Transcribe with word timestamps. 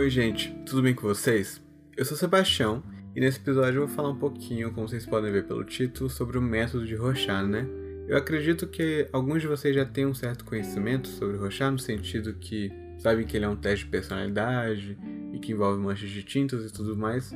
Oi, 0.00 0.08
gente, 0.08 0.50
tudo 0.64 0.80
bem 0.80 0.94
com 0.94 1.02
vocês? 1.02 1.60
Eu 1.94 2.06
sou 2.06 2.16
Sebastião 2.16 2.82
e 3.14 3.20
nesse 3.20 3.38
episódio 3.38 3.82
eu 3.82 3.86
vou 3.86 3.94
falar 3.94 4.08
um 4.08 4.18
pouquinho, 4.18 4.72
como 4.72 4.88
vocês 4.88 5.04
podem 5.04 5.30
ver 5.30 5.46
pelo 5.46 5.62
título, 5.62 6.08
sobre 6.08 6.38
o 6.38 6.40
método 6.40 6.86
de 6.86 6.94
Rorschach, 6.94 7.46
né? 7.46 7.66
Eu 8.08 8.16
acredito 8.16 8.66
que 8.66 9.06
alguns 9.12 9.42
de 9.42 9.46
vocês 9.46 9.74
já 9.74 9.84
têm 9.84 10.06
um 10.06 10.14
certo 10.14 10.42
conhecimento 10.46 11.06
sobre 11.06 11.36
Rorschach, 11.36 11.70
no 11.70 11.78
sentido 11.78 12.32
que 12.32 12.72
sabem 12.96 13.26
que 13.26 13.36
ele 13.36 13.44
é 13.44 13.48
um 13.50 13.56
teste 13.56 13.84
de 13.84 13.90
personalidade 13.90 14.96
e 15.34 15.38
que 15.38 15.52
envolve 15.52 15.78
manchas 15.78 16.08
de 16.08 16.22
tintas 16.22 16.64
e 16.64 16.72
tudo 16.72 16.96
mais, 16.96 17.30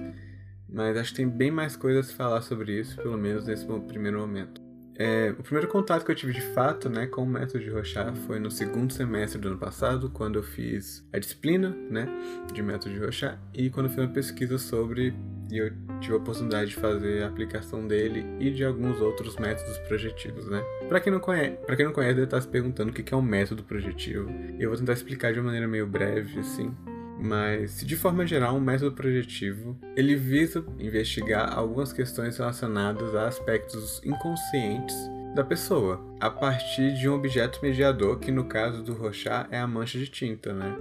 mas 0.66 0.96
acho 0.96 1.10
que 1.10 1.16
tem 1.16 1.28
bem 1.28 1.50
mais 1.50 1.76
coisas 1.76 2.08
a 2.08 2.14
falar 2.14 2.40
sobre 2.40 2.80
isso, 2.80 2.96
pelo 2.96 3.18
menos 3.18 3.44
nesse 3.44 3.66
primeiro 3.86 4.20
momento. 4.20 4.63
É, 4.96 5.34
o 5.38 5.42
primeiro 5.42 5.68
contato 5.68 6.04
que 6.04 6.10
eu 6.10 6.14
tive 6.14 6.32
de 6.32 6.40
fato 6.40 6.88
né, 6.88 7.06
com 7.06 7.22
o 7.22 7.26
método 7.26 7.58
de 7.58 7.68
Rorschach 7.68 8.16
foi 8.26 8.38
no 8.38 8.50
segundo 8.50 8.92
semestre 8.92 9.40
do 9.40 9.48
ano 9.48 9.58
passado, 9.58 10.08
quando 10.08 10.38
eu 10.38 10.42
fiz 10.42 11.04
a 11.12 11.18
disciplina 11.18 11.76
né, 11.90 12.06
de 12.52 12.62
método 12.62 12.94
de 12.94 13.00
Rorschach 13.00 13.38
e 13.52 13.70
quando 13.70 13.86
eu 13.86 13.90
fiz 13.90 13.98
uma 13.98 14.12
pesquisa 14.12 14.56
sobre 14.56 15.14
e 15.50 15.58
eu 15.58 15.70
tive 16.00 16.14
a 16.14 16.16
oportunidade 16.16 16.70
de 16.70 16.76
fazer 16.76 17.22
a 17.22 17.28
aplicação 17.28 17.86
dele 17.86 18.24
e 18.40 18.50
de 18.50 18.64
alguns 18.64 19.00
outros 19.00 19.36
métodos 19.36 19.76
projetivos, 19.78 20.48
né? 20.48 20.62
Para 20.88 21.00
quem 21.00 21.12
não 21.12 21.20
conhece, 21.20 21.58
para 21.66 21.76
quem 21.76 21.84
não 21.84 21.92
conhece, 21.92 22.14
deve 22.14 22.26
estar 22.26 22.40
se 22.40 22.48
perguntando 22.48 22.90
o 22.90 22.94
que 22.94 23.12
é 23.12 23.16
um 23.16 23.22
método 23.22 23.62
projetivo. 23.62 24.30
Eu 24.58 24.70
vou 24.70 24.78
tentar 24.78 24.94
explicar 24.94 25.32
de 25.32 25.38
uma 25.38 25.46
maneira 25.46 25.68
meio 25.68 25.86
breve, 25.86 26.40
assim, 26.40 26.74
mas, 27.18 27.84
de 27.84 27.96
forma 27.96 28.26
geral, 28.26 28.56
um 28.56 28.60
método 28.60 28.92
projetivo 28.92 29.78
ele 29.96 30.14
visa 30.14 30.64
investigar 30.78 31.56
algumas 31.56 31.92
questões 31.92 32.36
relacionadas 32.36 33.14
a 33.14 33.26
aspectos 33.26 34.00
inconscientes 34.04 34.94
da 35.34 35.42
pessoa, 35.42 36.00
a 36.20 36.30
partir 36.30 36.94
de 36.94 37.08
um 37.08 37.14
objeto 37.14 37.58
mediador, 37.62 38.18
que 38.18 38.30
no 38.30 38.44
caso 38.44 38.82
do 38.82 38.94
Rorschach 38.94 39.48
é 39.50 39.58
a 39.58 39.66
mancha 39.66 39.98
de 39.98 40.06
tinta, 40.06 40.52
né? 40.52 40.76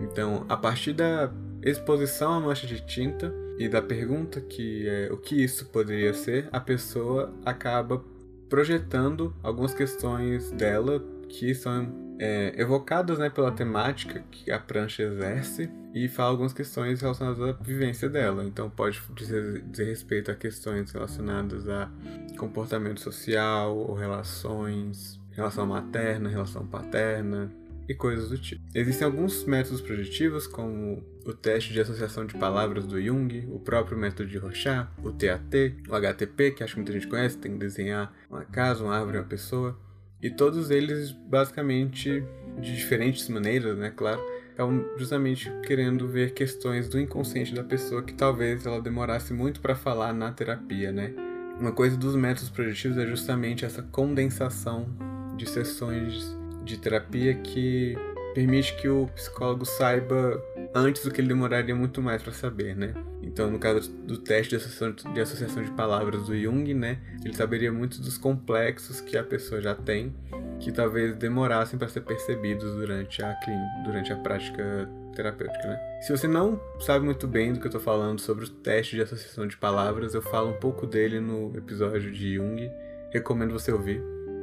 Então, 0.00 0.44
a 0.48 0.56
partir 0.56 0.92
da 0.92 1.30
exposição 1.62 2.34
à 2.34 2.40
mancha 2.40 2.66
de 2.66 2.80
tinta 2.84 3.32
e 3.58 3.68
da 3.68 3.82
pergunta 3.82 4.40
que 4.40 4.88
é 4.88 5.08
o 5.12 5.16
que 5.16 5.42
isso 5.42 5.66
poderia 5.66 6.14
ser, 6.14 6.48
a 6.52 6.60
pessoa 6.60 7.32
acaba 7.44 8.02
projetando 8.50 9.34
algumas 9.42 9.72
questões 9.72 10.50
dela 10.50 11.02
que 11.28 11.54
são 11.54 11.88
é, 12.18 12.52
evocadas 12.60 13.18
né, 13.18 13.30
pela 13.30 13.52
temática 13.52 14.22
que 14.30 14.50
a 14.50 14.58
prancha 14.58 15.04
exerce 15.04 15.70
e 15.94 16.08
fala 16.08 16.30
algumas 16.30 16.52
questões 16.52 17.00
relacionadas 17.00 17.40
à 17.40 17.52
vivência 17.52 18.08
dela. 18.10 18.44
Então 18.44 18.68
pode 18.68 19.00
dizer, 19.14 19.62
dizer 19.62 19.84
respeito 19.84 20.30
a 20.30 20.34
questões 20.34 20.90
relacionadas 20.90 21.68
a 21.68 21.88
comportamento 22.36 23.00
social 23.00 23.76
ou 23.76 23.94
relações, 23.94 25.18
relação 25.30 25.66
materna, 25.66 26.28
relação 26.28 26.66
paterna 26.66 27.50
e 27.90 27.94
coisas 27.94 28.28
do 28.28 28.38
tipo. 28.38 28.62
Existem 28.72 29.04
alguns 29.04 29.44
métodos 29.44 29.80
projetivos, 29.80 30.46
como 30.46 31.02
o 31.26 31.32
teste 31.32 31.72
de 31.72 31.80
associação 31.80 32.24
de 32.24 32.34
palavras 32.34 32.86
do 32.86 33.02
Jung, 33.02 33.48
o 33.50 33.58
próprio 33.58 33.98
método 33.98 34.28
de 34.28 34.38
Rorschach, 34.38 34.86
o 35.02 35.10
TAT, 35.10 35.74
o 35.88 35.94
HTP, 35.96 36.52
que 36.52 36.62
acho 36.62 36.74
que 36.74 36.78
muita 36.78 36.92
gente 36.92 37.08
conhece, 37.08 37.36
tem 37.36 37.50
que 37.50 37.58
desenhar 37.58 38.14
uma 38.30 38.44
casa, 38.44 38.84
uma 38.84 38.96
árvore, 38.96 39.18
uma 39.18 39.24
pessoa. 39.24 39.76
E 40.22 40.30
todos 40.30 40.70
eles, 40.70 41.10
basicamente, 41.10 42.22
de 42.60 42.76
diferentes 42.76 43.28
maneiras, 43.28 43.76
né, 43.76 43.90
claro, 43.90 44.20
estavam 44.50 44.88
justamente 44.96 45.50
querendo 45.66 46.06
ver 46.06 46.32
questões 46.32 46.88
do 46.88 47.00
inconsciente 47.00 47.52
da 47.52 47.64
pessoa 47.64 48.04
que 48.04 48.14
talvez 48.14 48.66
ela 48.66 48.80
demorasse 48.80 49.32
muito 49.32 49.60
para 49.60 49.74
falar 49.74 50.12
na 50.12 50.30
terapia, 50.30 50.92
né? 50.92 51.12
Uma 51.58 51.72
coisa 51.72 51.96
dos 51.96 52.14
métodos 52.14 52.50
projetivos 52.50 52.98
é 52.98 53.06
justamente 53.06 53.64
essa 53.64 53.82
condensação 53.82 54.88
de 55.36 55.48
sessões 55.48 56.38
de 56.70 56.78
terapia 56.78 57.34
que 57.34 57.96
permite 58.34 58.74
que 58.76 58.88
o 58.88 59.06
psicólogo 59.08 59.64
saiba 59.64 60.42
antes 60.74 61.04
do 61.04 61.10
que 61.10 61.20
ele 61.20 61.28
demoraria 61.28 61.74
muito 61.74 62.00
mais 62.00 62.22
para 62.22 62.32
saber, 62.32 62.76
né? 62.76 62.94
Então, 63.22 63.50
no 63.50 63.58
caso 63.58 63.90
do 63.90 64.18
teste 64.18 64.50
de 64.50 64.56
associação, 64.56 65.12
de 65.12 65.20
associação 65.20 65.62
de 65.62 65.70
palavras 65.72 66.26
do 66.26 66.36
Jung, 66.36 66.72
né, 66.74 66.98
ele 67.24 67.34
saberia 67.34 67.72
muito 67.72 68.00
dos 68.00 68.16
complexos 68.16 69.00
que 69.00 69.16
a 69.16 69.24
pessoa 69.24 69.60
já 69.60 69.74
tem, 69.74 70.14
que 70.58 70.70
talvez 70.72 71.16
demorassem 71.16 71.78
para 71.78 71.88
ser 71.88 72.02
percebidos 72.02 72.72
durante 72.74 73.22
a 73.22 73.36
durante 73.84 74.12
a 74.12 74.16
prática 74.16 74.88
terapêutica, 75.14 75.66
né? 75.66 75.78
Se 76.02 76.12
você 76.12 76.28
não 76.28 76.60
sabe 76.80 77.04
muito 77.04 77.26
bem 77.26 77.52
do 77.52 77.58
que 77.58 77.66
eu 77.66 77.70
estou 77.70 77.80
falando 77.80 78.20
sobre 78.20 78.44
o 78.44 78.48
teste 78.48 78.96
de 78.96 79.02
associação 79.02 79.46
de 79.46 79.56
palavras, 79.56 80.14
eu 80.14 80.22
falo 80.22 80.50
um 80.50 80.58
pouco 80.58 80.86
dele 80.86 81.20
no 81.20 81.52
episódio 81.56 82.10
de 82.10 82.36
Jung. 82.36 82.70
Recomendo 83.12 83.52
você 83.52 83.72
ouvir. 83.72 84.00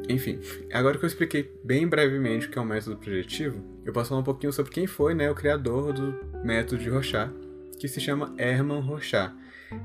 Enfim, 0.10 0.40
agora 0.72 0.98
que 0.98 1.04
eu 1.04 1.08
expliquei 1.08 1.52
bem 1.64 1.88
brevemente 1.88 2.48
o 2.48 2.50
que 2.50 2.58
é 2.58 2.62
um 2.62 2.66
método 2.66 2.96
projetivo, 2.98 3.62
eu 3.86 3.92
posso 3.92 4.10
falar 4.10 4.22
um 4.22 4.24
pouquinho 4.24 4.54
sobre 4.54 4.72
quem 4.72 4.88
foi 4.88 5.14
né, 5.14 5.30
o 5.30 5.36
criador 5.36 5.92
do 5.92 6.16
método 6.44 6.82
de 6.82 6.90
Rorschach, 6.90 7.32
que 7.78 7.88
se 7.88 8.00
chama 8.00 8.34
Hermann 8.38 8.82
Rorschach. 8.82 9.34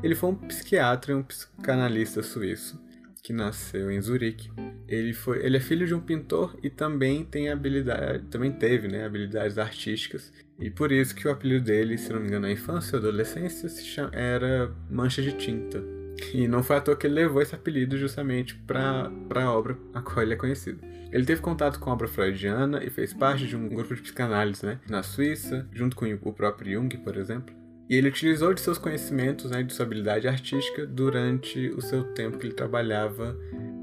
Ele 0.02 0.14
foi 0.14 0.30
um 0.30 0.34
psiquiatra 0.34 1.12
e 1.12 1.14
um 1.14 1.22
psicanalista 1.22 2.22
suíço 2.22 2.80
que 3.22 3.32
nasceu 3.32 3.90
em 3.90 4.00
Zurique. 4.00 4.50
Ele 4.88 5.12
foi, 5.12 5.44
ele 5.44 5.56
é 5.56 5.60
filho 5.60 5.86
de 5.86 5.94
um 5.94 6.00
pintor 6.00 6.56
e 6.62 6.68
também 6.68 7.24
tem 7.24 7.48
habilidade, 7.48 8.24
também 8.24 8.50
teve, 8.50 8.88
né, 8.88 9.04
habilidades 9.04 9.58
artísticas. 9.58 10.32
E 10.58 10.70
por 10.70 10.90
isso 10.90 11.14
que 11.14 11.26
o 11.26 11.30
apelido 11.30 11.64
dele, 11.64 11.96
se 11.96 12.12
não 12.12 12.20
me 12.20 12.26
engano, 12.26 12.46
na 12.46 12.52
infância 12.52 12.96
ou 12.96 13.00
adolescência, 13.00 13.68
chama, 13.68 14.10
era 14.12 14.72
Mancha 14.90 15.22
de 15.22 15.32
Tinta. 15.32 16.01
E 16.32 16.48
não 16.48 16.62
foi 16.62 16.76
à 16.76 16.80
toa 16.80 16.96
que 16.96 17.06
ele 17.06 17.14
levou 17.14 17.42
esse 17.42 17.54
apelido 17.54 17.96
justamente 17.98 18.54
para 18.54 19.10
a 19.34 19.52
obra 19.52 19.76
a 19.92 20.00
qual 20.00 20.22
ele 20.22 20.34
é 20.34 20.36
conhecido. 20.36 20.80
Ele 21.10 21.26
teve 21.26 21.42
contato 21.42 21.78
com 21.78 21.90
a 21.90 21.92
obra 21.92 22.08
freudiana 22.08 22.82
e 22.82 22.88
fez 22.88 23.12
parte 23.12 23.46
de 23.46 23.54
um 23.54 23.68
grupo 23.68 23.94
de 23.94 24.00
psicanálise 24.00 24.64
né, 24.64 24.80
na 24.88 25.02
Suíça, 25.02 25.68
junto 25.70 25.94
com 25.94 26.06
o 26.06 26.32
próprio 26.32 26.72
Jung, 26.72 26.96
por 26.98 27.16
exemplo. 27.16 27.54
E 27.88 27.96
ele 27.96 28.08
utilizou 28.08 28.54
de 28.54 28.60
seus 28.62 28.78
conhecimentos 28.78 29.50
né, 29.50 29.62
de 29.62 29.74
sua 29.74 29.84
habilidade 29.84 30.26
artística 30.26 30.86
durante 30.86 31.68
o 31.76 31.82
seu 31.82 32.04
tempo 32.14 32.38
que 32.38 32.46
ele 32.46 32.54
trabalhava 32.54 33.36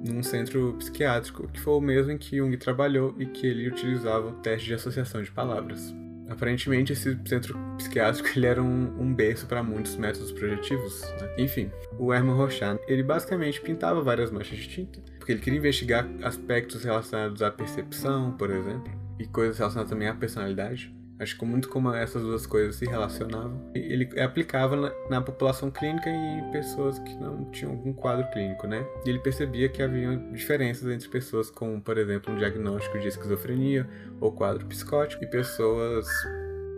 num 0.03 0.23
centro 0.23 0.73
psiquiátrico, 0.79 1.47
que 1.49 1.59
foi 1.59 1.73
o 1.73 1.81
mesmo 1.81 2.11
em 2.11 2.17
que 2.17 2.37
Jung 2.37 2.57
trabalhou 2.57 3.13
e 3.19 3.27
que 3.27 3.45
ele 3.45 3.67
utilizava 3.67 4.29
o 4.29 4.33
teste 4.41 4.65
de 4.65 4.73
associação 4.73 5.21
de 5.21 5.29
palavras. 5.29 5.93
Aparentemente, 6.29 6.93
esse 6.93 7.17
centro 7.25 7.57
psiquiátrico 7.77 8.29
ele 8.37 8.45
era 8.45 8.61
um, 8.61 9.01
um 9.01 9.13
berço 9.13 9.47
para 9.47 9.63
muitos 9.63 9.95
métodos 9.95 10.31
projetivos. 10.31 11.01
Né? 11.19 11.35
Enfim, 11.39 11.71
o 11.97 12.13
Hermann 12.13 12.35
Rorschach 12.35 12.79
ele 12.87 13.03
basicamente 13.03 13.59
pintava 13.61 14.01
várias 14.01 14.31
manchas 14.31 14.57
de 14.57 14.67
tinta, 14.67 14.99
porque 15.17 15.31
ele 15.31 15.41
queria 15.41 15.59
investigar 15.59 16.07
aspectos 16.23 16.83
relacionados 16.83 17.41
à 17.41 17.51
percepção, 17.51 18.31
por 18.33 18.49
exemplo, 18.51 18.91
e 19.17 19.25
coisas 19.25 19.57
relacionadas 19.57 19.91
também 19.91 20.07
à 20.07 20.13
personalidade. 20.13 20.93
Acho 21.19 21.37
que 21.37 21.43
muito 21.43 21.67
como 21.67 21.93
essas 21.93 22.21
duas 22.21 22.45
coisas 22.45 22.77
se 22.77 22.85
relacionavam. 22.85 23.69
Ele 23.75 24.09
aplicava 24.21 24.77
na, 24.77 24.91
na, 25.09 25.21
população 25.21 25.69
clínica 25.69 26.09
e 26.09 26.51
pessoas 26.51 26.97
que 26.99 27.13
não 27.15 27.43
tinham 27.51 27.73
algum 27.73 27.91
quadro 27.91 28.25
clínico, 28.31 28.65
né? 28.65 28.85
E 29.05 29.09
ele 29.09 29.19
percebia 29.19 29.67
que 29.67 29.83
havia 29.83 30.15
diferenças 30.31 30.89
entre 30.89 31.09
pessoas 31.09 31.51
com, 31.51 31.81
por 31.81 31.97
exemplo, 31.97 32.33
um 32.33 32.37
diagnóstico 32.37 32.97
de 32.99 33.09
esquizofrenia 33.09 33.85
ou 34.21 34.31
quadro 34.31 34.65
psicótico 34.65 35.21
e 35.21 35.27
pessoas 35.27 36.07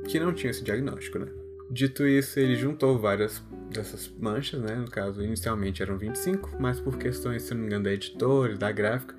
que 0.08 0.20
não 0.20 0.34
tinham 0.34 0.50
esse 0.50 0.64
diagnóstico, 0.64 1.20
né? 1.20 1.28
Dito 1.70 2.06
isso, 2.08 2.40
ele 2.40 2.56
juntou 2.56 2.98
várias 2.98 3.44
dessas 3.72 4.12
manchas, 4.20 4.60
né? 4.60 4.76
No 4.76 4.90
caso, 4.90 5.24
inicialmente 5.24 5.84
eram 5.84 5.98
25, 5.98 6.58
mas 6.60 6.80
por 6.80 6.98
questões, 6.98 7.44
se 7.44 7.54
não 7.54 7.62
me 7.62 7.68
engano, 7.68 7.84
da 7.84 7.94
editora, 7.94 8.58
da 8.58 8.72
gráfica, 8.72 9.16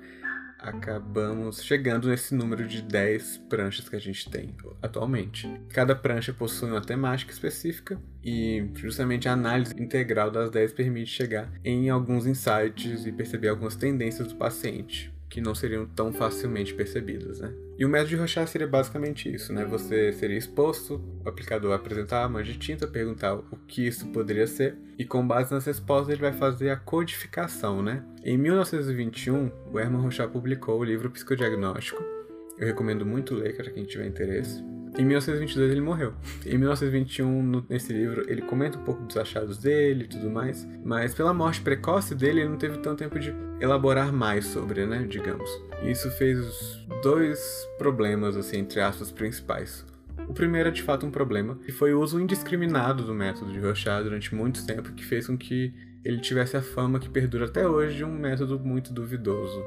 acabamos 0.63 1.61
chegando 1.61 2.07
nesse 2.07 2.33
número 2.33 2.67
de 2.67 2.81
10 2.81 3.37
pranchas 3.49 3.87
que 3.87 3.95
a 3.95 3.99
gente 3.99 4.29
tem 4.29 4.55
atualmente. 4.81 5.49
Cada 5.69 5.95
prancha 5.95 6.33
possui 6.33 6.71
uma 6.71 6.81
temática 6.81 7.31
específica 7.31 7.99
e 8.23 8.69
justamente 8.75 9.27
a 9.27 9.33
análise 9.33 9.75
integral 9.77 10.31
das 10.31 10.49
10 10.49 10.73
permite 10.73 11.11
chegar 11.11 11.51
em 11.63 11.89
alguns 11.89 12.25
insights 12.25 13.05
e 13.05 13.11
perceber 13.11 13.49
algumas 13.49 13.75
tendências 13.75 14.29
do 14.29 14.35
paciente 14.35 15.12
que 15.33 15.41
não 15.41 15.55
seriam 15.55 15.83
tão 15.87 16.13
facilmente 16.13 16.75
percebidas, 16.75 17.39
né? 17.39 17.51
E 17.75 17.83
o 17.83 17.89
método 17.89 18.09
de 18.09 18.15
Rorschach 18.17 18.47
seria 18.47 18.67
basicamente 18.67 19.33
isso, 19.33 19.51
né? 19.51 19.65
Você 19.65 20.13
seria 20.13 20.37
exposto, 20.37 21.03
o 21.25 21.27
aplicador 21.27 21.73
apresentar 21.73 22.27
uma 22.27 22.43
de 22.43 22.55
tinta, 22.55 22.85
perguntar 22.85 23.33
o 23.33 23.57
que 23.67 23.87
isso 23.87 24.05
poderia 24.09 24.45
ser, 24.45 24.77
e 24.95 25.03
com 25.03 25.25
base 25.25 25.51
nas 25.51 25.65
respostas 25.65 26.09
ele 26.09 26.21
vai 26.21 26.33
fazer 26.33 26.69
a 26.69 26.75
codificação, 26.75 27.81
né? 27.81 28.03
Em 28.23 28.37
1921, 28.37 29.51
o 29.71 29.79
Hermann 29.79 30.03
Rorschach 30.03 30.31
publicou 30.31 30.79
o 30.79 30.83
livro 30.83 31.09
Psicodiagnóstico. 31.09 32.03
Eu 32.59 32.67
recomendo 32.67 33.03
muito 33.03 33.33
ler 33.33 33.55
para 33.55 33.71
quem 33.71 33.85
tiver 33.85 34.05
interesse. 34.05 34.63
Em 34.97 35.05
1922 35.05 35.71
ele 35.71 35.81
morreu. 35.81 36.13
Em 36.45 36.55
1921, 36.57 37.43
no, 37.43 37.65
nesse 37.67 37.91
livro, 37.91 38.29
ele 38.29 38.43
comenta 38.43 38.77
um 38.77 38.83
pouco 38.83 39.03
dos 39.03 39.17
achados 39.17 39.57
dele 39.57 40.03
e 40.03 40.07
tudo 40.07 40.29
mais, 40.29 40.67
mas 40.85 41.15
pela 41.15 41.33
morte 41.33 41.61
precoce 41.61 42.13
dele, 42.13 42.41
ele 42.41 42.49
não 42.49 42.57
teve 42.57 42.77
tanto 42.77 42.99
tempo 42.99 43.17
de 43.19 43.33
elaborar 43.59 44.13
mais 44.13 44.45
sobre, 44.45 44.85
né, 44.85 45.05
digamos. 45.09 45.49
E 45.81 45.89
isso 45.89 46.11
fez 46.11 46.85
dois 47.01 47.67
problemas, 47.77 48.37
assim, 48.37 48.57
entre 48.59 48.81
aspas, 48.81 49.11
principais. 49.11 49.83
O 50.27 50.33
primeiro 50.33 50.69
é 50.69 50.71
de 50.71 50.83
fato 50.83 51.07
um 51.07 51.11
problema, 51.11 51.55
que 51.55 51.71
foi 51.71 51.93
o 51.93 51.99
uso 51.99 52.19
indiscriminado 52.19 53.03
do 53.03 53.15
método 53.15 53.51
de 53.51 53.59
Rorschach 53.59 54.03
durante 54.03 54.33
muito 54.33 54.65
tempo, 54.65 54.93
que 54.93 55.03
fez 55.03 55.25
com 55.25 55.35
que 55.35 55.73
ele 56.05 56.19
tivesse 56.19 56.55
a 56.55 56.61
fama 56.61 56.99
que 56.99 57.09
perdura 57.09 57.45
até 57.45 57.67
hoje 57.67 57.97
de 57.97 58.05
um 58.05 58.11
método 58.11 58.59
muito 58.59 58.93
duvidoso 58.93 59.63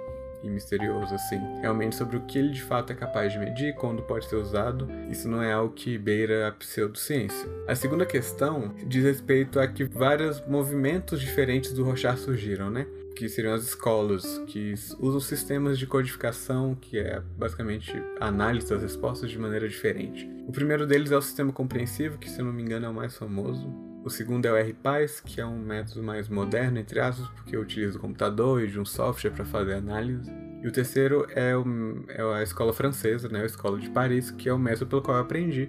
e 0.46 0.50
misterioso, 0.50 1.14
assim. 1.14 1.38
Realmente 1.60 1.96
sobre 1.96 2.16
o 2.16 2.22
que 2.22 2.38
ele 2.38 2.50
de 2.50 2.62
fato 2.62 2.92
é 2.92 2.96
capaz 2.96 3.32
de 3.32 3.38
medir, 3.38 3.74
quando 3.74 4.02
pode 4.02 4.26
ser 4.26 4.36
usado, 4.36 4.88
isso 5.10 5.28
não 5.28 5.42
é 5.42 5.52
algo 5.52 5.74
que 5.74 5.98
beira 5.98 6.48
a 6.48 6.52
pseudociência. 6.52 7.48
A 7.66 7.74
segunda 7.74 8.06
questão 8.06 8.74
diz 8.86 9.04
respeito 9.04 9.60
a 9.60 9.66
que 9.66 9.84
vários 9.84 10.40
movimentos 10.46 11.20
diferentes 11.20 11.72
do 11.72 11.84
Rorschach 11.84 12.18
surgiram, 12.18 12.70
né? 12.70 12.86
que 13.16 13.30
seriam 13.30 13.54
as 13.54 13.64
escolas, 13.64 14.42
que 14.46 14.74
usam 15.00 15.20
sistemas 15.20 15.78
de 15.78 15.86
codificação, 15.86 16.74
que 16.74 16.98
é 16.98 17.22
basicamente 17.38 17.90
análise 18.20 18.68
das 18.68 18.82
respostas 18.82 19.30
de 19.30 19.38
maneira 19.38 19.66
diferente. 19.66 20.28
O 20.46 20.52
primeiro 20.52 20.86
deles 20.86 21.10
é 21.10 21.16
o 21.16 21.22
sistema 21.22 21.50
compreensivo, 21.50 22.18
que 22.18 22.28
se 22.28 22.42
não 22.42 22.52
me 22.52 22.62
engano 22.62 22.84
é 22.84 22.88
o 22.90 22.94
mais 22.94 23.16
famoso. 23.16 23.85
O 24.06 24.08
segundo 24.08 24.46
é 24.46 24.52
o 24.52 24.70
RPAS, 24.70 25.18
que 25.18 25.40
é 25.40 25.44
um 25.44 25.58
método 25.58 26.00
mais 26.00 26.28
moderno, 26.28 26.78
entre 26.78 27.00
aspas, 27.00 27.28
porque 27.30 27.56
utiliza 27.56 27.98
o 27.98 28.00
computador 28.00 28.62
e 28.62 28.68
de 28.68 28.78
um 28.78 28.84
software 28.84 29.32
para 29.32 29.44
fazer 29.44 29.74
análise. 29.74 30.30
E 30.62 30.68
o 30.68 30.70
terceiro 30.70 31.26
é, 31.30 31.56
o, 31.56 31.64
é, 32.06 32.22
a 32.38 32.40
escola 32.40 32.72
francesa, 32.72 33.28
né, 33.28 33.42
a 33.42 33.46
escola 33.46 33.80
de 33.80 33.90
Paris, 33.90 34.30
que 34.30 34.48
é 34.48 34.52
o 34.52 34.58
método 34.60 34.86
pelo 34.86 35.02
qual 35.02 35.16
eu 35.16 35.24
aprendi 35.24 35.68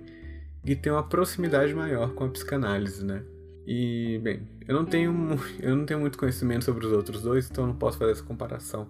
e 0.63 0.75
tem 0.75 0.91
uma 0.91 1.01
proximidade 1.01 1.73
maior 1.73 2.13
com 2.13 2.25
a 2.25 2.29
psicanálise, 2.29 3.03
né? 3.03 3.23
E, 3.65 4.19
bem, 4.21 4.47
eu 4.67 4.75
não 4.75 4.85
tenho, 4.85 5.11
eu 5.59 5.75
não 5.75 5.87
tenho 5.87 5.99
muito 5.99 6.15
conhecimento 6.15 6.63
sobre 6.63 6.85
os 6.85 6.91
outros 6.91 7.23
dois, 7.23 7.49
então 7.49 7.65
não 7.65 7.75
posso 7.75 7.97
fazer 7.97 8.11
essa 8.11 8.23
comparação 8.23 8.87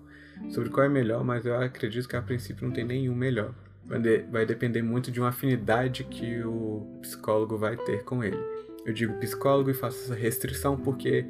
sobre 0.49 0.69
qual 0.69 0.85
é 0.85 0.89
melhor, 0.89 1.23
mas 1.23 1.45
eu 1.45 1.55
acredito 1.55 2.09
que 2.09 2.17
a 2.17 2.21
princípio 2.21 2.67
não 2.67 2.73
tem 2.73 2.83
nenhum 2.83 3.15
melhor. 3.15 3.53
Vai 4.29 4.45
depender 4.45 4.81
muito 4.81 5.09
de 5.09 5.21
uma 5.21 5.29
afinidade 5.29 6.03
que 6.03 6.43
o 6.43 6.99
psicólogo 7.01 7.57
vai 7.57 7.77
ter 7.77 8.03
com 8.03 8.21
ele. 8.21 8.56
Eu 8.87 8.93
digo 8.93 9.13
psicólogo 9.15 9.69
e 9.69 9.73
faço 9.73 10.05
essa 10.05 10.15
restrição 10.15 10.77
porque 10.77 11.25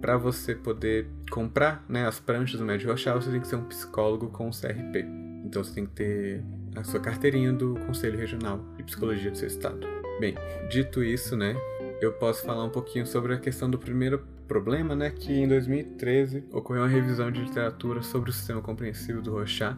para 0.00 0.16
você 0.16 0.54
poder 0.54 1.06
comprar 1.30 1.84
né, 1.86 2.06
as 2.06 2.18
pranchas 2.18 2.58
do 2.58 2.64
Médio 2.64 2.90
Rochal, 2.90 3.20
você 3.20 3.30
tem 3.30 3.38
que 3.38 3.46
ser 3.46 3.56
um 3.56 3.64
psicólogo 3.64 4.28
com 4.30 4.50
CRP. 4.50 5.04
Então 5.44 5.62
você 5.62 5.74
tem 5.74 5.84
que 5.84 5.92
ter 5.92 6.42
a 6.74 6.82
sua 6.82 7.00
carteirinha 7.00 7.52
do 7.52 7.74
Conselho 7.86 8.18
Regional 8.18 8.64
de 8.78 8.82
Psicologia 8.82 9.30
do 9.30 9.36
seu 9.36 9.46
estado. 9.46 9.86
Bem, 10.18 10.34
dito 10.70 11.04
isso, 11.04 11.36
né, 11.36 11.54
eu 12.00 12.14
posso 12.14 12.46
falar 12.46 12.64
um 12.64 12.70
pouquinho 12.70 13.06
sobre 13.06 13.34
a 13.34 13.38
questão 13.38 13.68
do 13.68 13.78
primeiro 13.78 14.26
problema, 14.48 14.96
né, 14.96 15.10
que 15.10 15.34
em 15.34 15.46
2013 15.46 16.44
ocorreu 16.50 16.82
uma 16.82 16.88
revisão 16.88 17.30
de 17.30 17.42
literatura 17.42 18.02
sobre 18.02 18.30
o 18.30 18.32
sistema 18.32 18.62
compreensivo 18.62 19.20
do 19.20 19.32
Rochat 19.32 19.76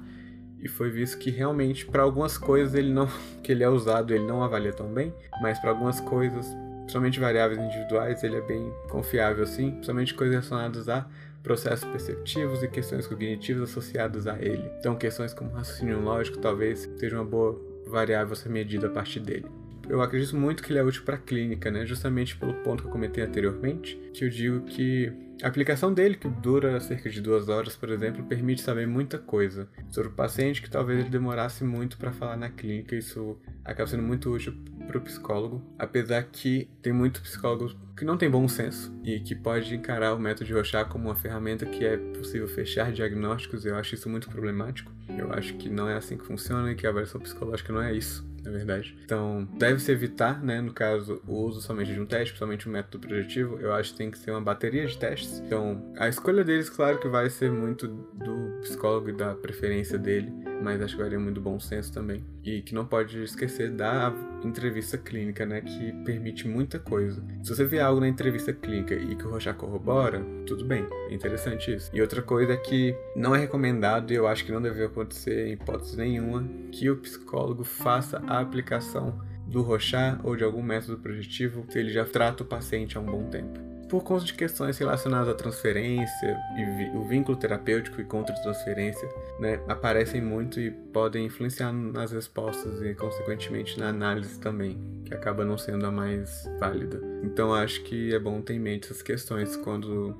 e 0.60 0.68
foi 0.68 0.88
visto 0.88 1.18
que 1.18 1.30
realmente 1.30 1.84
para 1.84 2.02
algumas 2.02 2.38
coisas 2.38 2.74
ele 2.74 2.92
não 2.92 3.08
que 3.42 3.50
ele 3.50 3.64
é 3.64 3.68
usado, 3.68 4.14
ele 4.14 4.24
não 4.24 4.42
avalia 4.42 4.72
tão 4.72 4.86
bem, 4.86 5.12
mas 5.42 5.58
para 5.58 5.70
algumas 5.70 6.00
coisas, 6.00 6.46
principalmente 6.84 7.18
variáveis 7.18 7.60
individuais, 7.60 8.22
ele 8.22 8.36
é 8.36 8.40
bem 8.40 8.72
confiável 8.88 9.46
sim, 9.46 9.72
principalmente 9.72 10.14
coisas 10.14 10.34
relacionadas 10.34 10.88
a 10.88 11.06
processos 11.42 11.84
perceptivos 11.90 12.62
e 12.62 12.68
questões 12.68 13.06
cognitivas 13.06 13.70
associadas 13.70 14.26
a 14.26 14.38
ele. 14.40 14.70
Então, 14.78 14.96
questões 14.96 15.34
como 15.34 15.50
raciocínio 15.50 16.00
lógico 16.00 16.38
talvez 16.38 16.88
seja 16.96 17.16
uma 17.16 17.24
boa 17.24 17.60
variável 17.86 18.32
a 18.32 18.36
ser 18.36 18.48
medida 18.48 18.86
a 18.86 18.90
partir 18.90 19.20
dele 19.20 19.46
eu 19.88 20.00
acredito 20.00 20.36
muito 20.36 20.62
que 20.62 20.72
ele 20.72 20.78
é 20.78 20.82
útil 20.82 21.02
para 21.02 21.16
a 21.16 21.18
clínica, 21.18 21.70
né? 21.70 21.84
Justamente 21.84 22.36
pelo 22.36 22.54
ponto 22.54 22.82
que 22.82 22.88
eu 22.88 22.92
comentei 22.92 23.22
anteriormente, 23.22 23.96
que 24.12 24.24
eu 24.24 24.30
digo 24.30 24.62
que 24.62 25.12
a 25.42 25.48
aplicação 25.48 25.92
dele, 25.92 26.16
que 26.16 26.28
dura 26.28 26.78
cerca 26.80 27.10
de 27.10 27.20
duas 27.20 27.48
horas, 27.48 27.76
por 27.76 27.90
exemplo, 27.90 28.24
permite 28.24 28.62
saber 28.62 28.86
muita 28.86 29.18
coisa 29.18 29.68
sobre 29.90 30.08
o 30.10 30.12
paciente 30.12 30.62
que 30.62 30.70
talvez 30.70 31.00
ele 31.00 31.08
demorasse 31.08 31.64
muito 31.64 31.98
para 31.98 32.12
falar 32.12 32.36
na 32.36 32.48
clínica. 32.48 32.94
Isso 32.94 33.36
acaba 33.64 33.88
sendo 33.88 34.02
muito 34.02 34.32
útil 34.32 34.54
para 34.86 34.98
o 34.98 35.00
psicólogo, 35.00 35.62
apesar 35.78 36.22
que 36.24 36.68
tem 36.82 36.92
muitos 36.92 37.20
psicólogos 37.22 37.76
que 37.96 38.04
não 38.04 38.16
tem 38.16 38.28
bom 38.28 38.46
senso 38.48 38.92
e 39.04 39.20
que 39.20 39.34
pode 39.34 39.74
encarar 39.74 40.14
o 40.14 40.18
método 40.18 40.46
de 40.46 40.52
Rochat 40.52 40.88
como 40.90 41.06
uma 41.06 41.16
ferramenta 41.16 41.64
que 41.64 41.84
é 41.84 41.96
possível 41.96 42.48
fechar 42.48 42.92
diagnósticos. 42.92 43.64
Eu 43.64 43.76
acho 43.76 43.94
isso 43.94 44.08
muito 44.08 44.28
problemático. 44.28 44.92
Eu 45.16 45.32
acho 45.32 45.54
que 45.54 45.68
não 45.68 45.88
é 45.88 45.96
assim 45.96 46.16
que 46.16 46.24
funciona 46.24 46.72
e 46.72 46.74
que 46.74 46.86
a 46.86 46.90
avaliação 46.90 47.20
psicológica 47.20 47.72
não 47.72 47.82
é 47.82 47.94
isso 47.94 48.26
na 48.44 48.50
verdade. 48.50 48.94
Então, 49.04 49.48
deve-se 49.58 49.90
evitar, 49.90 50.42
né, 50.42 50.60
no 50.60 50.72
caso, 50.72 51.22
o 51.26 51.34
uso 51.34 51.62
somente 51.62 51.92
de 51.92 52.00
um 52.00 52.04
teste, 52.04 52.32
principalmente 52.32 52.68
um 52.68 52.72
método 52.72 53.06
projetivo. 53.06 53.58
Eu 53.58 53.72
acho 53.72 53.92
que 53.92 53.98
tem 53.98 54.10
que 54.10 54.18
ser 54.18 54.30
uma 54.30 54.40
bateria 54.40 54.86
de 54.86 54.96
testes. 54.98 55.40
Então, 55.40 55.82
a 55.96 56.08
escolha 56.08 56.44
deles, 56.44 56.68
claro 56.68 56.98
que 56.98 57.08
vai 57.08 57.30
ser 57.30 57.50
muito 57.50 57.88
do 57.88 58.43
psicólogo 58.64 59.10
e 59.10 59.12
da 59.12 59.34
preferência 59.34 59.98
dele, 59.98 60.32
mas 60.62 60.80
acho 60.80 60.96
que 60.96 61.02
varia 61.02 61.18
muito 61.18 61.40
bom 61.40 61.60
senso 61.60 61.92
também. 61.92 62.24
E 62.42 62.62
que 62.62 62.74
não 62.74 62.86
pode 62.86 63.22
esquecer 63.22 63.70
da 63.70 64.12
entrevista 64.42 64.98
clínica, 64.98 65.46
né, 65.46 65.60
que 65.60 65.92
permite 66.04 66.48
muita 66.48 66.78
coisa. 66.78 67.22
Se 67.42 67.54
você 67.54 67.64
vê 67.64 67.80
algo 67.80 68.00
na 68.00 68.08
entrevista 68.08 68.52
clínica 68.52 68.94
e 68.94 69.14
que 69.14 69.26
o 69.26 69.30
Rochard 69.30 69.58
corrobora, 69.58 70.24
tudo 70.46 70.64
bem, 70.64 70.86
é 71.08 71.14
interessante 71.14 71.74
isso. 71.74 71.90
E 71.92 72.00
outra 72.00 72.22
coisa 72.22 72.54
é 72.54 72.56
que 72.56 72.96
não 73.14 73.34
é 73.34 73.38
recomendado, 73.38 74.12
e 74.12 74.16
eu 74.16 74.26
acho 74.26 74.44
que 74.44 74.52
não 74.52 74.60
deve 74.60 74.84
acontecer 74.84 75.48
em 75.48 75.52
hipótese 75.52 75.96
nenhuma, 75.96 76.48
que 76.72 76.90
o 76.90 76.96
psicólogo 76.96 77.64
faça 77.64 78.22
a 78.26 78.40
aplicação 78.40 79.20
do 79.46 79.62
Rochard 79.62 80.20
ou 80.24 80.36
de 80.36 80.42
algum 80.42 80.62
método 80.62 80.98
projetivo 80.98 81.66
se 81.68 81.78
ele 81.78 81.90
já 81.90 82.04
trata 82.04 82.42
o 82.42 82.46
paciente 82.46 82.96
há 82.96 83.00
um 83.00 83.04
bom 83.04 83.24
tempo 83.28 83.63
por 83.88 84.02
conta 84.02 84.24
de 84.24 84.34
questões 84.34 84.78
relacionadas 84.78 85.28
à 85.28 85.34
transferência 85.34 86.38
e 86.56 86.96
o 86.96 87.04
vínculo 87.04 87.36
terapêutico 87.36 88.00
e 88.00 88.04
contra-transferência, 88.04 89.08
né, 89.38 89.60
aparecem 89.68 90.20
muito 90.20 90.60
e 90.60 90.70
podem 90.70 91.26
influenciar 91.26 91.72
nas 91.72 92.12
respostas 92.12 92.82
e, 92.82 92.94
consequentemente, 92.94 93.78
na 93.78 93.88
análise 93.88 94.38
também, 94.40 94.78
que 95.04 95.14
acaba 95.14 95.44
não 95.44 95.58
sendo 95.58 95.86
a 95.86 95.90
mais 95.90 96.48
válida. 96.58 97.00
Então, 97.22 97.54
acho 97.54 97.82
que 97.84 98.14
é 98.14 98.18
bom 98.18 98.40
ter 98.40 98.54
em 98.54 98.58
mente 98.58 98.86
essas 98.86 99.02
questões 99.02 99.56
quando 99.56 100.16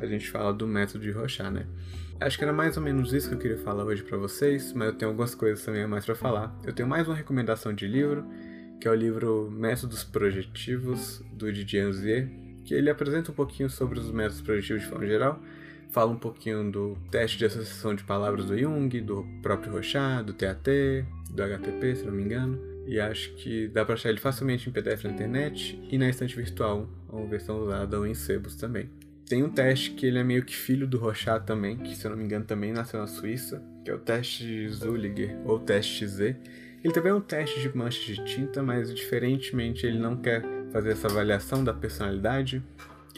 a 0.00 0.06
gente 0.06 0.30
fala 0.30 0.52
do 0.52 0.66
método 0.66 1.00
de 1.00 1.10
Rochard, 1.10 1.54
né? 1.54 1.66
Acho 2.18 2.38
que 2.38 2.44
era 2.44 2.52
mais 2.52 2.76
ou 2.76 2.82
menos 2.82 3.12
isso 3.12 3.28
que 3.28 3.34
eu 3.34 3.38
queria 3.38 3.58
falar 3.58 3.84
hoje 3.84 4.02
para 4.02 4.16
vocês, 4.16 4.72
mas 4.72 4.88
eu 4.88 4.94
tenho 4.94 5.10
algumas 5.10 5.34
coisas 5.34 5.62
também 5.64 5.82
a 5.82 5.88
mais 5.88 6.04
para 6.04 6.14
falar. 6.14 6.58
Eu 6.64 6.72
tenho 6.72 6.88
mais 6.88 7.06
uma 7.06 7.14
recomendação 7.14 7.74
de 7.74 7.86
livro, 7.86 8.24
que 8.80 8.88
é 8.88 8.90
o 8.90 8.94
livro 8.94 9.50
Métodos 9.50 10.02
Projetivos, 10.02 11.22
do 11.32 11.52
Didier 11.52 11.86
Anzier, 11.86 12.45
que 12.66 12.74
ele 12.74 12.90
apresenta 12.90 13.30
um 13.30 13.34
pouquinho 13.34 13.70
sobre 13.70 13.98
os 13.98 14.10
métodos 14.10 14.42
projetivos 14.42 14.82
de 14.82 14.88
forma 14.88 15.06
geral, 15.06 15.40
fala 15.90 16.10
um 16.10 16.18
pouquinho 16.18 16.70
do 16.70 16.98
teste 17.10 17.38
de 17.38 17.46
associação 17.46 17.94
de 17.94 18.02
palavras 18.02 18.44
do 18.44 18.58
Jung, 18.58 19.00
do 19.00 19.24
próprio 19.40 19.72
Rochat, 19.72 20.24
do 20.24 20.34
TAT, 20.34 20.66
do 21.30 21.42
HTP, 21.42 21.96
se 21.96 22.04
não 22.04 22.12
me 22.12 22.24
engano, 22.24 22.60
e 22.86 23.00
acho 23.00 23.32
que 23.34 23.68
dá 23.68 23.84
para 23.84 23.94
achar 23.94 24.10
ele 24.10 24.18
facilmente 24.18 24.68
em 24.68 24.72
PDF 24.72 25.04
na 25.04 25.10
internet 25.10 25.80
e 25.90 25.96
na 25.96 26.08
estante 26.08 26.34
virtual, 26.34 26.88
uma 27.08 27.26
versão 27.26 27.62
usada 27.62 27.98
ou 27.98 28.06
em 28.06 28.14
sebos 28.14 28.56
também. 28.56 28.90
Tem 29.28 29.42
um 29.42 29.48
teste 29.48 29.92
que 29.92 30.06
ele 30.06 30.18
é 30.18 30.24
meio 30.24 30.44
que 30.44 30.54
filho 30.54 30.86
do 30.86 30.98
Rochat 30.98 31.46
também, 31.46 31.76
que 31.76 31.96
se 31.96 32.04
eu 32.04 32.10
não 32.10 32.18
me 32.18 32.24
engano 32.24 32.44
também 32.44 32.72
nasceu 32.72 33.00
na 33.00 33.06
Suíça, 33.06 33.62
que 33.84 33.90
é 33.90 33.94
o 33.94 33.98
teste 33.98 34.68
Zulliger, 34.68 35.36
ou 35.44 35.58
teste 35.58 36.06
Z. 36.06 36.36
Ele 36.82 36.92
também 36.94 37.10
é 37.10 37.14
um 37.14 37.20
teste 37.20 37.60
de 37.60 37.76
manchas 37.76 38.16
de 38.16 38.24
tinta, 38.24 38.62
mas 38.62 38.94
diferentemente 38.94 39.84
ele 39.84 39.98
não 39.98 40.16
quer 40.16 40.44
fazer 40.72 40.92
essa 40.92 41.08
avaliação 41.08 41.62
da 41.64 41.72
personalidade 41.72 42.62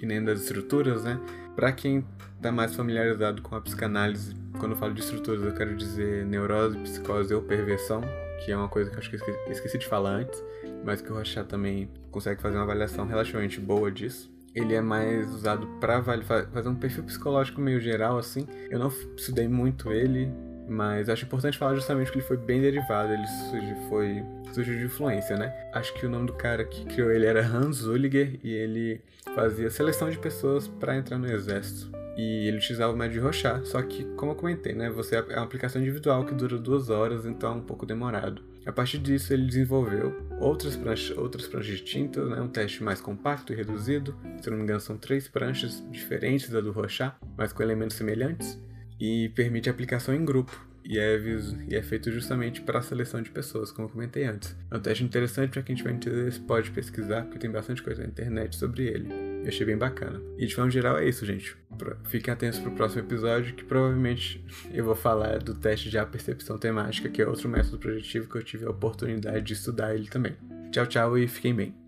e 0.02 0.06
nem 0.06 0.22
das 0.22 0.42
estruturas, 0.42 1.04
né? 1.04 1.20
Para 1.56 1.72
quem 1.72 2.04
está 2.36 2.52
mais 2.52 2.74
familiarizado 2.74 3.42
com 3.42 3.56
a 3.56 3.60
psicanálise, 3.60 4.36
quando 4.58 4.72
eu 4.72 4.78
falo 4.78 4.94
de 4.94 5.00
estruturas, 5.00 5.42
eu 5.42 5.52
quero 5.52 5.76
dizer 5.76 6.24
neurose, 6.24 6.78
psicose 6.78 7.34
ou 7.34 7.42
perversão, 7.42 8.00
que 8.44 8.52
é 8.52 8.56
uma 8.56 8.68
coisa 8.68 8.90
que 8.90 8.96
eu 8.96 9.00
acho 9.00 9.10
que 9.10 9.16
eu 9.16 9.20
esqueci, 9.20 9.50
esqueci 9.50 9.78
de 9.78 9.86
falar 9.86 10.10
antes, 10.10 10.42
mas 10.84 11.00
que 11.00 11.10
o 11.10 11.14
Rochat 11.14 11.48
também 11.48 11.90
consegue 12.10 12.40
fazer 12.40 12.56
uma 12.56 12.62
avaliação 12.62 13.06
relativamente 13.06 13.60
boa 13.60 13.90
disso. 13.90 14.30
Ele 14.54 14.74
é 14.74 14.80
mais 14.80 15.32
usado 15.32 15.66
para 15.80 16.02
fazer 16.02 16.68
um 16.68 16.74
perfil 16.74 17.04
psicológico 17.04 17.60
meio 17.60 17.80
geral, 17.80 18.18
assim. 18.18 18.46
Eu 18.70 18.78
não 18.78 18.88
estudei 18.88 19.46
muito 19.46 19.92
ele, 19.92 20.32
mas 20.68 21.08
acho 21.08 21.24
importante 21.24 21.58
falar 21.58 21.74
justamente 21.74 22.10
que 22.10 22.18
ele 22.18 22.26
foi 22.26 22.36
bem 22.36 22.60
derivado, 22.60 23.12
ele 23.12 23.74
foi 23.88 24.24
surgiu 24.52 24.78
de 24.78 24.84
influência, 24.84 25.36
né? 25.36 25.52
Acho 25.72 25.92
que 25.94 26.06
o 26.06 26.08
nome 26.08 26.26
do 26.26 26.32
cara 26.32 26.64
que 26.64 26.84
criou 26.84 27.10
ele 27.10 27.26
era 27.26 27.44
Hans 27.46 27.76
Zulliger 27.76 28.38
e 28.42 28.52
ele 28.52 29.00
fazia 29.34 29.70
seleção 29.70 30.10
de 30.10 30.18
pessoas 30.18 30.68
para 30.68 30.96
entrar 30.96 31.18
no 31.18 31.30
exército. 31.30 31.90
E 32.16 32.48
ele 32.48 32.56
utilizava 32.56 32.92
o 32.92 32.96
método 32.96 33.14
de 33.14 33.20
Rochat, 33.20 33.68
só 33.68 33.80
que, 33.80 34.04
como 34.16 34.32
eu 34.32 34.36
comentei, 34.36 34.74
né, 34.74 34.90
você 34.90 35.16
é 35.16 35.20
uma 35.20 35.44
aplicação 35.44 35.80
individual 35.80 36.26
que 36.26 36.34
dura 36.34 36.58
duas 36.58 36.90
horas, 36.90 37.24
então 37.24 37.52
é 37.52 37.54
um 37.54 37.60
pouco 37.60 37.86
demorado. 37.86 38.42
A 38.66 38.72
partir 38.72 38.98
disso, 38.98 39.32
ele 39.32 39.46
desenvolveu 39.46 40.14
outras 40.40 40.74
pranchas, 40.76 41.16
outras 41.16 41.46
pranchas 41.46 41.78
de 41.78 41.84
tinta, 41.84 42.24
né, 42.24 42.40
um 42.40 42.48
teste 42.48 42.82
mais 42.82 43.00
compacto 43.00 43.52
e 43.52 43.56
reduzido. 43.56 44.16
Se 44.42 44.50
não 44.50 44.56
me 44.56 44.64
engano, 44.64 44.80
são 44.80 44.98
três 44.98 45.28
pranchas 45.28 45.82
diferentes 45.90 46.50
da 46.50 46.60
do 46.60 46.72
Rochat, 46.72 47.14
mas 47.36 47.52
com 47.52 47.62
elementos 47.62 47.96
semelhantes 47.96 48.60
e 49.00 49.28
permite 49.30 49.70
aplicação 49.70 50.12
em 50.12 50.24
grupo. 50.24 50.67
E 50.88 50.98
é, 50.98 51.20
e 51.68 51.76
é 51.76 51.82
feito 51.82 52.10
justamente 52.10 52.62
para 52.62 52.78
a 52.78 52.82
seleção 52.82 53.20
de 53.20 53.30
pessoas, 53.30 53.70
como 53.70 53.86
eu 53.88 53.92
comentei 53.92 54.24
antes. 54.24 54.56
É 54.70 54.76
um 54.76 54.80
teste 54.80 55.04
interessante 55.04 55.50
para 55.50 55.62
quem 55.62 55.76
tiver 55.76 55.92
interesse, 55.92 56.40
pode 56.40 56.70
pesquisar, 56.70 57.24
porque 57.24 57.38
tem 57.38 57.50
bastante 57.50 57.82
coisa 57.82 58.02
na 58.02 58.08
internet 58.08 58.56
sobre 58.56 58.86
ele. 58.86 59.12
Eu 59.42 59.48
achei 59.48 59.66
bem 59.66 59.76
bacana. 59.76 60.18
E 60.38 60.46
de 60.46 60.54
forma 60.54 60.70
geral 60.70 60.96
é 60.96 61.06
isso, 61.06 61.26
gente. 61.26 61.54
Fiquem 62.04 62.32
atentos 62.32 62.58
para 62.58 62.70
o 62.70 62.74
próximo 62.74 63.02
episódio, 63.02 63.54
que 63.54 63.64
provavelmente 63.64 64.42
eu 64.72 64.82
vou 64.82 64.94
falar 64.94 65.40
do 65.40 65.54
teste 65.54 65.90
de 65.90 65.98
apercepção 65.98 66.56
temática, 66.56 67.10
que 67.10 67.20
é 67.20 67.28
outro 67.28 67.50
método 67.50 67.76
projetivo 67.76 68.26
que 68.26 68.36
eu 68.36 68.42
tive 68.42 68.64
a 68.64 68.70
oportunidade 68.70 69.42
de 69.42 69.52
estudar 69.52 69.94
ele 69.94 70.08
também. 70.08 70.36
Tchau, 70.72 70.86
tchau 70.86 71.18
e 71.18 71.28
fiquem 71.28 71.54
bem. 71.54 71.87